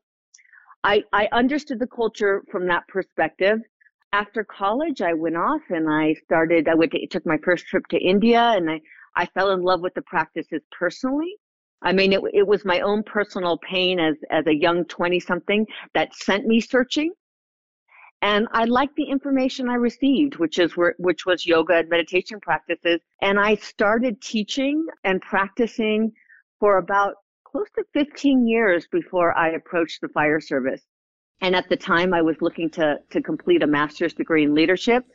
I, 0.83 1.05
I 1.13 1.29
understood 1.31 1.79
the 1.79 1.87
culture 1.87 2.43
from 2.51 2.67
that 2.67 2.85
perspective. 2.89 3.59
After 4.11 4.43
college, 4.43 5.01
I 5.01 5.13
went 5.13 5.37
off 5.37 5.61
and 5.69 5.89
I 5.89 6.13
started, 6.25 6.67
I 6.67 6.75
went 6.75 6.91
to, 6.91 7.07
took 7.07 7.25
my 7.25 7.37
first 7.37 7.67
trip 7.67 7.87
to 7.91 7.97
India 7.97 8.41
and 8.41 8.69
I, 8.69 8.81
I 9.15 9.27
fell 9.27 9.51
in 9.51 9.61
love 9.61 9.79
with 9.79 9.93
the 9.93 10.01
practices 10.01 10.61
personally. 10.77 11.35
I 11.81 11.93
mean, 11.93 12.13
it, 12.13 12.21
it 12.33 12.47
was 12.47 12.65
my 12.65 12.81
own 12.81 13.03
personal 13.03 13.57
pain 13.57 13.99
as, 13.99 14.15
as 14.29 14.45
a 14.47 14.55
young 14.55 14.85
20 14.85 15.19
something 15.19 15.65
that 15.93 16.13
sent 16.13 16.45
me 16.45 16.59
searching. 16.59 17.13
And 18.21 18.47
I 18.51 18.65
liked 18.65 18.97
the 18.97 19.09
information 19.09 19.69
I 19.69 19.75
received, 19.75 20.35
which 20.37 20.59
is 20.59 20.75
where, 20.75 20.95
which 20.99 21.25
was 21.25 21.45
yoga 21.45 21.75
and 21.75 21.89
meditation 21.89 22.39
practices. 22.41 22.99
And 23.21 23.39
I 23.39 23.55
started 23.55 24.21
teaching 24.21 24.85
and 25.05 25.21
practicing 25.21 26.11
for 26.59 26.77
about 26.79 27.13
close 27.45 27.69
to 27.77 27.85
15 27.93 28.45
years 28.45 28.87
before 28.91 29.37
I 29.37 29.51
approached 29.51 30.01
the 30.01 30.09
fire 30.09 30.41
service. 30.41 30.81
And 31.41 31.55
at 31.55 31.69
the 31.69 31.77
time, 31.77 32.13
I 32.13 32.21
was 32.21 32.35
looking 32.41 32.69
to, 32.71 32.97
to 33.09 33.21
complete 33.21 33.63
a 33.63 33.67
master's 33.67 34.13
degree 34.13 34.43
in 34.43 34.53
leadership. 34.53 35.05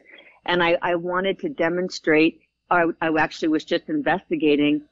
And 0.46 0.62
I, 0.62 0.78
I 0.80 0.94
wanted 0.94 1.38
to 1.40 1.50
demonstrate, 1.50 2.40
I, 2.70 2.86
I 3.02 3.10
actually 3.18 3.48
was 3.48 3.66
just 3.66 3.90
investigating 3.90 4.82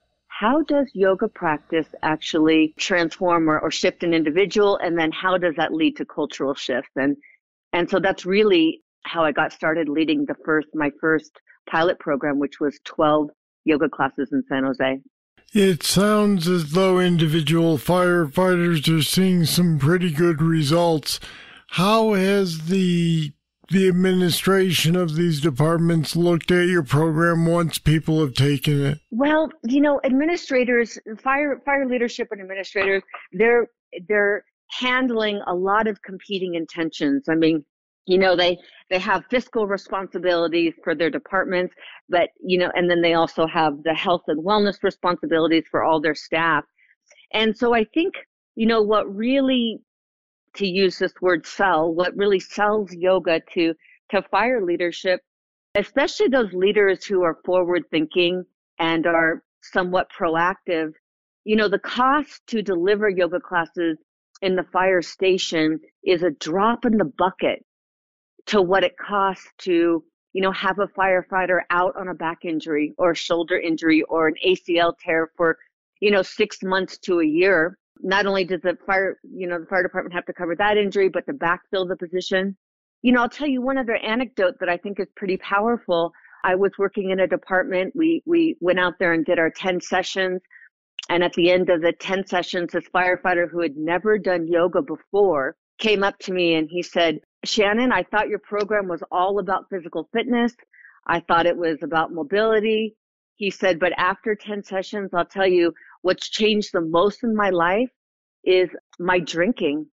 how 0.43 0.61
does 0.63 0.91
yoga 0.93 1.29
practice 1.29 1.87
actually 2.03 2.75
transform 2.77 3.49
or, 3.49 3.61
or 3.61 3.71
shift 3.71 4.03
an 4.03 4.13
individual? 4.13 4.77
And 4.79 4.99
then 4.99 5.13
how 5.13 5.39
does 5.39 5.55
that 5.57 5.73
lead 5.73 5.97
to 5.99 6.05
cultural 6.05 6.53
shifts? 6.53 6.91
And, 6.97 7.17
and 7.73 7.89
so 7.89 8.01
that's 8.01 8.27
really 8.27 8.83
how 9.05 9.23
I 9.23 9.31
got 9.31 9.53
started 9.53 9.89
leading 9.89 10.25
the 10.27 10.35
first, 10.45 10.67
my 10.75 10.91
first 11.01 11.31
pilot 11.71 12.01
program, 12.01 12.41
which 12.41 12.59
was 12.59 12.81
12 12.85 13.31
yoga 13.67 13.89
classes 13.89 14.31
in 14.33 14.43
San 14.49 14.65
Jose. 14.65 15.01
It 15.53 15.85
sounds 15.85 16.49
as 16.49 16.73
though 16.73 16.99
individual 16.99 17.79
firefighters 17.79 18.93
are 18.93 19.05
seeing 19.05 19.45
some 19.45 19.79
pretty 19.79 20.11
good 20.11 20.43
results. 20.43 21.21
How 21.69 22.15
has 22.15 22.67
the 22.67 23.33
the 23.73 23.89
administration 23.89 24.95
of 24.95 25.17
these 25.17 25.41
departments 25.41 26.15
looked 26.15 26.51
at 26.51 26.69
your 26.69 26.83
program 26.83 27.47
once 27.47 27.79
people 27.79 28.21
have 28.21 28.35
taken 28.35 28.85
it? 28.85 28.99
Well, 29.11 29.51
you 29.65 29.81
know, 29.81 30.01
administrators, 30.05 30.99
fire 31.23 31.61
fire 31.65 31.87
leadership 31.87 32.29
and 32.31 32.41
administrators, 32.41 33.03
they're 33.33 33.67
they're 34.09 34.45
handling 34.71 35.41
a 35.47 35.55
lot 35.55 35.87
of 35.87 36.01
competing 36.03 36.55
intentions. 36.55 37.29
I 37.29 37.35
mean, 37.35 37.65
you 38.07 38.19
know 38.19 38.35
they 38.35 38.59
they 38.91 38.99
have 38.99 39.25
fiscal 39.31 39.67
responsibilities 39.67 40.75
for 40.83 40.95
their 40.95 41.11
departments 41.11 41.75
but 42.09 42.31
you 42.43 42.59
know 42.59 42.71
and 42.75 42.91
then 42.91 43.01
they 43.01 43.15
also 43.15 43.47
have 43.47 43.83
the 43.85 43.95
health 43.95 44.23
and 44.29 44.45
wellness 44.45 44.83
responsibilities 44.83 45.65
for 45.71 45.85
all 45.85 46.01
their 46.01 46.15
staff 46.15 46.65
and 47.33 47.57
so 47.57 47.75
i 47.75 47.85
think 47.95 48.15
you 48.57 48.67
know 48.67 48.83
what 48.83 49.15
really 49.15 49.81
to 50.55 50.67
use 50.67 50.99
this 50.99 51.15
word 51.21 51.47
sell 51.47 51.93
what 51.93 52.17
really 52.17 52.41
sells 52.41 52.93
yoga 52.93 53.41
to 53.53 53.75
to 54.11 54.23
fire 54.31 54.65
leadership 54.65 55.21
especially 55.75 56.29
those 56.29 56.53
leaders 56.53 57.05
who 57.05 57.23
are 57.23 57.39
forward 57.45 57.85
thinking 57.91 58.45
and 58.79 59.07
are 59.07 59.43
somewhat 59.63 60.09
proactive. 60.17 60.93
You 61.45 61.57
know 61.57 61.69
the 61.69 61.79
cost 61.79 62.47
to 62.49 62.63
deliver 62.63 63.09
yoga 63.09 63.41
classes 63.41 63.99
in 64.43 64.57
the 64.57 64.65
fire 64.65 65.03
station 65.03 65.81
is 66.05 66.23
a 66.23 66.31
drop 66.31 66.85
in 66.85 66.99
the 66.99 67.05
bucket 67.05 67.65
to 68.47 68.61
what 68.61 68.85
it 68.85 68.97
costs 68.97 69.49
to 69.59 70.05
you 70.33 70.43
know 70.43 70.53
have 70.53 70.79
a 70.79 70.89
firefighter 70.89 71.61
out 71.71 71.97
on 71.97 72.09
a 72.09 72.15
back 72.15 72.45
injury 72.45 72.93
or 72.99 73.13
a 73.13 73.17
shoulder 73.17 73.59
injury 73.59 74.03
or 74.09 74.29
an 74.29 74.35
ACL 74.47 74.95
tear 74.99 75.31
for 75.37 75.59
you 76.01 76.11
know 76.11 76.23
6 76.23 76.63
months 76.63 76.99
to 76.99 77.21
a 77.21 77.27
year 77.27 77.79
not 78.03 78.27
only 78.27 78.45
does 78.45 78.61
the 78.63 78.77
fire 78.87 79.19
you 79.23 79.47
know 79.47 79.59
the 79.59 79.67
fire 79.67 79.83
department 79.83 80.15
have 80.15 80.27
to 80.27 80.33
cover 80.33 80.55
that 80.57 80.77
injury 80.77 81.09
but 81.09 81.25
to 81.27 81.33
backfill 81.33 81.89
the 81.89 81.97
position 81.97 82.57
you 83.03 83.13
know 83.13 83.23
I'll 83.23 83.29
tell 83.29 83.49
you 83.49 83.63
one 83.63 83.79
other 83.79 83.97
anecdote 83.97 84.55
that 84.61 84.69
I 84.69 84.77
think 84.77 85.01
is 85.01 85.09
pretty 85.17 85.37
powerful 85.39 86.13
I 86.45 86.55
was 86.55 86.73
working 86.79 87.11
in 87.11 87.21
a 87.21 87.27
department 87.27 87.93
we 87.95 88.23
we 88.27 88.57
went 88.61 88.79
out 88.79 88.95
there 88.99 89.13
and 89.13 89.25
did 89.25 89.39
our 89.39 89.51
10 89.51 89.81
sessions 89.81 90.41
and 91.09 91.23
at 91.23 91.33
the 91.35 91.51
end 91.51 91.71
of 91.71 91.83
the 91.83 91.93
10 91.93 92.27
sessions 92.27 92.73
this 92.73 92.85
firefighter 92.95 93.51
who 93.51 93.61
had 93.61 93.77
never 93.77 94.19
done 94.19 94.47
yoga 94.47 94.83
before 94.83 95.57
came 95.79 96.03
up 96.03 96.19
to 96.21 96.33
me 96.33 96.55
and 96.55 96.69
he 96.71 96.83
said 96.83 97.21
Shannon, 97.45 97.93
I 97.93 98.05
thought 98.05 98.29
your 98.29 98.39
program 98.39 98.89
was 98.89 99.03
all 99.11 99.39
about 99.39 99.69
physical 99.69 100.09
fitness. 100.13 100.55
I 101.07 101.21
thought 101.21 101.47
it 101.47 101.57
was 101.57 101.79
about 101.83 102.13
mobility. 102.13 102.95
He 103.37 103.51
said, 103.51 103.79
but 103.79 103.93
after 103.97 104.35
10 104.35 104.63
sessions, 104.65 105.11
I'll 105.15 105.25
tell 105.25 105.47
you 105.47 105.73
what's 106.03 106.29
changed 106.29 106.71
the 106.73 106.81
most 106.81 107.25
in 107.25 107.35
my 107.35 107.51
life 107.51 107.91
is 108.45 108.69
my 108.99 109.19
drinking. 109.19 109.87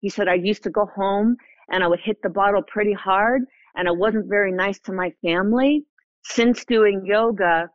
He 0.00 0.08
said, 0.08 0.28
I 0.28 0.34
used 0.34 0.62
to 0.64 0.70
go 0.70 0.86
home 0.86 1.36
and 1.70 1.82
I 1.82 1.88
would 1.88 2.00
hit 2.00 2.18
the 2.22 2.30
bottle 2.30 2.62
pretty 2.62 2.92
hard 2.92 3.42
and 3.74 3.88
I 3.88 3.92
wasn't 3.92 4.28
very 4.28 4.52
nice 4.52 4.78
to 4.80 4.92
my 4.92 5.12
family. 5.22 5.84
Since 6.24 6.64
doing 6.64 7.04
yoga, 7.04 7.68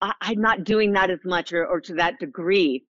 I, 0.00 0.12
am 0.22 0.40
not 0.40 0.64
doing 0.64 0.92
that 0.92 1.10
as 1.10 1.20
much 1.24 1.52
or, 1.52 1.66
or 1.66 1.80
to 1.82 1.94
that 1.94 2.18
degree. 2.18 2.84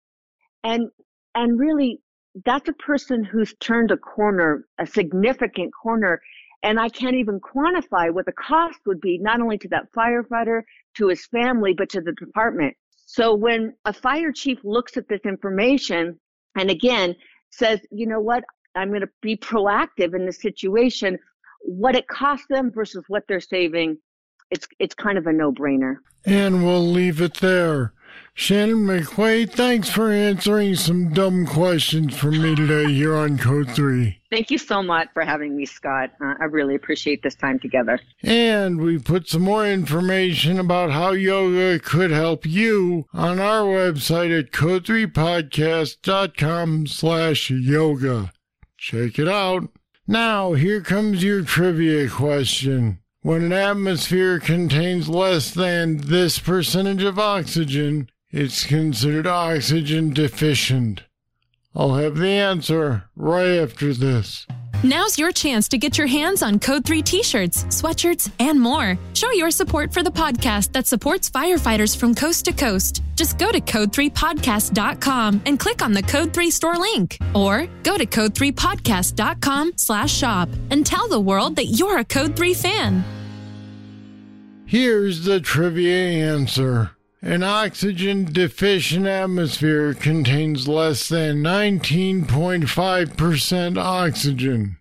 And, 0.64 0.88
and 1.34 1.58
really 1.58 2.00
that's 2.44 2.68
a 2.68 2.74
person 2.74 3.24
who's 3.24 3.54
turned 3.60 3.90
a 3.90 3.96
corner, 3.96 4.66
a 4.78 4.86
significant 4.86 5.72
corner. 5.82 6.20
And 6.62 6.78
I 6.78 6.88
can't 6.88 7.16
even 7.16 7.40
quantify 7.40 8.12
what 8.12 8.26
the 8.26 8.32
cost 8.32 8.80
would 8.86 9.00
be, 9.00 9.18
not 9.18 9.40
only 9.40 9.58
to 9.58 9.68
that 9.68 9.90
firefighter, 9.96 10.62
to 10.96 11.08
his 11.08 11.26
family, 11.26 11.72
but 11.72 11.88
to 11.90 12.00
the 12.00 12.12
department. 12.12 12.76
So 13.06 13.34
when 13.34 13.74
a 13.86 13.92
fire 13.92 14.30
chief 14.30 14.58
looks 14.62 14.96
at 14.96 15.08
this 15.08 15.22
information, 15.24 16.20
and 16.56 16.70
again, 16.70 17.16
says, 17.50 17.80
you 17.90 18.06
know 18.06 18.20
what, 18.20 18.44
I'm 18.74 18.88
going 18.90 19.00
to 19.00 19.08
be 19.20 19.36
proactive 19.36 20.14
in 20.14 20.26
the 20.26 20.32
situation, 20.32 21.18
what 21.62 21.96
it 21.96 22.06
costs 22.08 22.46
them 22.48 22.70
versus 22.70 23.04
what 23.08 23.24
they're 23.26 23.40
saving, 23.40 23.98
it's 24.50 24.66
it's 24.78 24.94
kind 24.94 25.18
of 25.18 25.26
a 25.26 25.32
no-brainer. 25.32 25.96
And 26.24 26.64
we'll 26.64 26.86
leave 26.86 27.20
it 27.20 27.34
there. 27.34 27.94
Shannon 28.34 28.86
McQuaid, 28.86 29.50
thanks 29.50 29.90
for 29.90 30.10
answering 30.10 30.74
some 30.76 31.12
dumb 31.12 31.46
questions 31.46 32.16
for 32.16 32.30
me 32.30 32.54
today 32.54 32.90
here 32.92 33.14
on 33.14 33.36
Code 33.36 33.70
3. 33.70 34.18
Thank 34.30 34.50
you 34.50 34.56
so 34.58 34.82
much 34.82 35.08
for 35.12 35.24
having 35.24 35.54
me, 35.56 35.66
Scott. 35.66 36.12
Uh, 36.20 36.34
I 36.40 36.44
really 36.44 36.74
appreciate 36.74 37.22
this 37.22 37.34
time 37.34 37.58
together. 37.58 38.00
And 38.22 38.80
we 38.80 38.98
put 38.98 39.28
some 39.28 39.42
more 39.42 39.66
information 39.66 40.58
about 40.58 40.90
how 40.90 41.10
yoga 41.12 41.78
could 41.80 42.12
help 42.12 42.46
you 42.46 43.06
on 43.12 43.40
our 43.40 43.64
website 43.64 44.38
at 44.38 44.52
code3podcast.com 44.52 46.86
slash 46.86 47.50
yoga. 47.50 48.32
Check 48.78 49.18
it 49.18 49.28
out. 49.28 49.68
Now, 50.06 50.54
here 50.54 50.80
comes 50.80 51.22
your 51.22 51.44
trivia 51.44 52.08
question. 52.08 53.00
When 53.22 53.42
an 53.42 53.52
atmosphere 53.52 54.40
contains 54.40 55.06
less 55.06 55.50
than 55.50 55.98
this 55.98 56.38
percentage 56.38 57.02
of 57.02 57.18
oxygen, 57.18 58.08
it's 58.30 58.64
considered 58.64 59.26
oxygen 59.26 60.14
deficient. 60.14 61.02
I'll 61.74 61.94
have 61.94 62.16
the 62.16 62.28
answer 62.28 63.04
right 63.16 63.58
after 63.58 63.94
this. 63.94 64.46
Now's 64.82 65.18
your 65.18 65.30
chance 65.30 65.68
to 65.68 65.78
get 65.78 65.98
your 65.98 66.06
hands 66.06 66.42
on 66.42 66.58
Code 66.58 66.86
3 66.86 67.02
t 67.02 67.22
shirts, 67.22 67.64
sweatshirts, 67.64 68.30
and 68.40 68.58
more. 68.58 68.98
Show 69.12 69.30
your 69.32 69.50
support 69.50 69.92
for 69.92 70.02
the 70.02 70.10
podcast 70.10 70.72
that 70.72 70.86
supports 70.86 71.28
firefighters 71.28 71.94
from 71.96 72.14
coast 72.14 72.46
to 72.46 72.52
coast. 72.52 73.02
Just 73.14 73.38
go 73.38 73.52
to 73.52 73.60
code3podcast.com 73.60 75.42
and 75.44 75.60
click 75.60 75.82
on 75.82 75.92
the 75.92 76.02
Code 76.02 76.32
3 76.32 76.50
store 76.50 76.76
link. 76.78 77.18
Or 77.34 77.66
go 77.82 77.98
to 77.98 78.06
code3podcast.com 78.06 79.72
slash 79.76 80.12
shop 80.12 80.48
and 80.70 80.86
tell 80.86 81.08
the 81.08 81.20
world 81.20 81.56
that 81.56 81.66
you're 81.66 81.98
a 81.98 82.04
Code 82.04 82.34
3 82.34 82.54
fan. 82.54 83.04
Here's 84.64 85.24
the 85.24 85.40
trivia 85.40 86.32
answer. 86.32 86.92
An 87.22 87.42
oxygen 87.42 88.24
deficient 88.24 89.06
atmosphere 89.06 89.92
contains 89.92 90.66
less 90.66 91.06
than 91.06 91.42
19.5% 91.42 93.76
oxygen. 93.76 94.78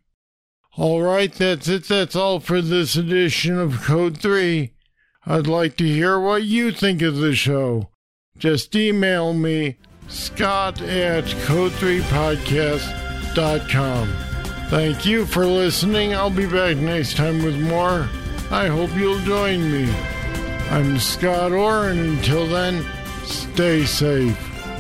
All 0.78 1.02
right, 1.02 1.34
that's 1.34 1.68
it. 1.68 1.90
That's 1.90 2.16
all 2.16 2.40
for 2.40 2.62
this 2.62 2.96
edition 2.96 3.60
of 3.60 3.82
Code 3.82 4.20
3. 4.20 4.72
I'd 5.26 5.48
like 5.48 5.76
to 5.78 5.86
hear 5.86 6.18
what 6.18 6.44
you 6.44 6.72
think 6.72 7.02
of 7.02 7.18
the 7.18 7.36
show. 7.36 7.90
Just 8.38 8.74
email 8.74 9.34
me, 9.34 9.76
scott 10.08 10.82
at 10.82 11.26
code3podcast.com. 11.26 14.08
Thank 14.70 15.06
you 15.06 15.26
for 15.26 15.46
listening. 15.46 16.16
I'll 16.16 16.30
be 16.30 16.46
back 16.46 16.78
next 16.78 17.18
time 17.18 17.44
with 17.44 17.60
more. 17.60 18.08
I 18.50 18.68
hope 18.68 18.96
you'll 18.96 19.20
join 19.20 19.70
me. 19.70 19.94
I'm 20.72 21.00
Scott 21.00 21.52
Orr, 21.52 21.90
and 21.90 22.00
until 22.00 22.46
then, 22.46 22.86
stay 23.24 23.86
safe. 23.86 24.38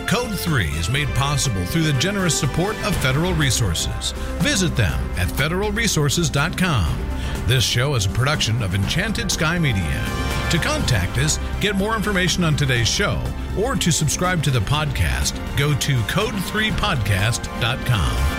Code 0.08 0.40
3 0.40 0.66
is 0.66 0.88
made 0.90 1.08
possible 1.10 1.66
through 1.66 1.84
the 1.84 1.94
generous 1.94 2.40
support 2.40 2.76
of 2.86 2.96
Federal 2.98 3.34
Resources. 3.34 4.12
Visit 4.40 4.76
them 4.76 5.00
at 5.18 5.28
federalresources.com. 5.30 7.06
This 7.48 7.64
show 7.64 7.96
is 7.96 8.06
a 8.06 8.10
production 8.10 8.62
of 8.62 8.76
Enchanted 8.76 9.32
Sky 9.32 9.58
Media. 9.58 10.06
To 10.52 10.60
contact 10.60 11.18
us, 11.18 11.40
get 11.60 11.76
more 11.76 11.96
information 11.96 12.44
on 12.44 12.56
today's 12.56 12.88
show, 12.88 13.20
or 13.58 13.76
to 13.76 13.92
subscribe 13.92 14.44
to 14.44 14.52
the 14.52 14.60
podcast, 14.60 15.36
go 15.58 15.74
to 15.76 15.96
code3podcast.com. 16.02 18.39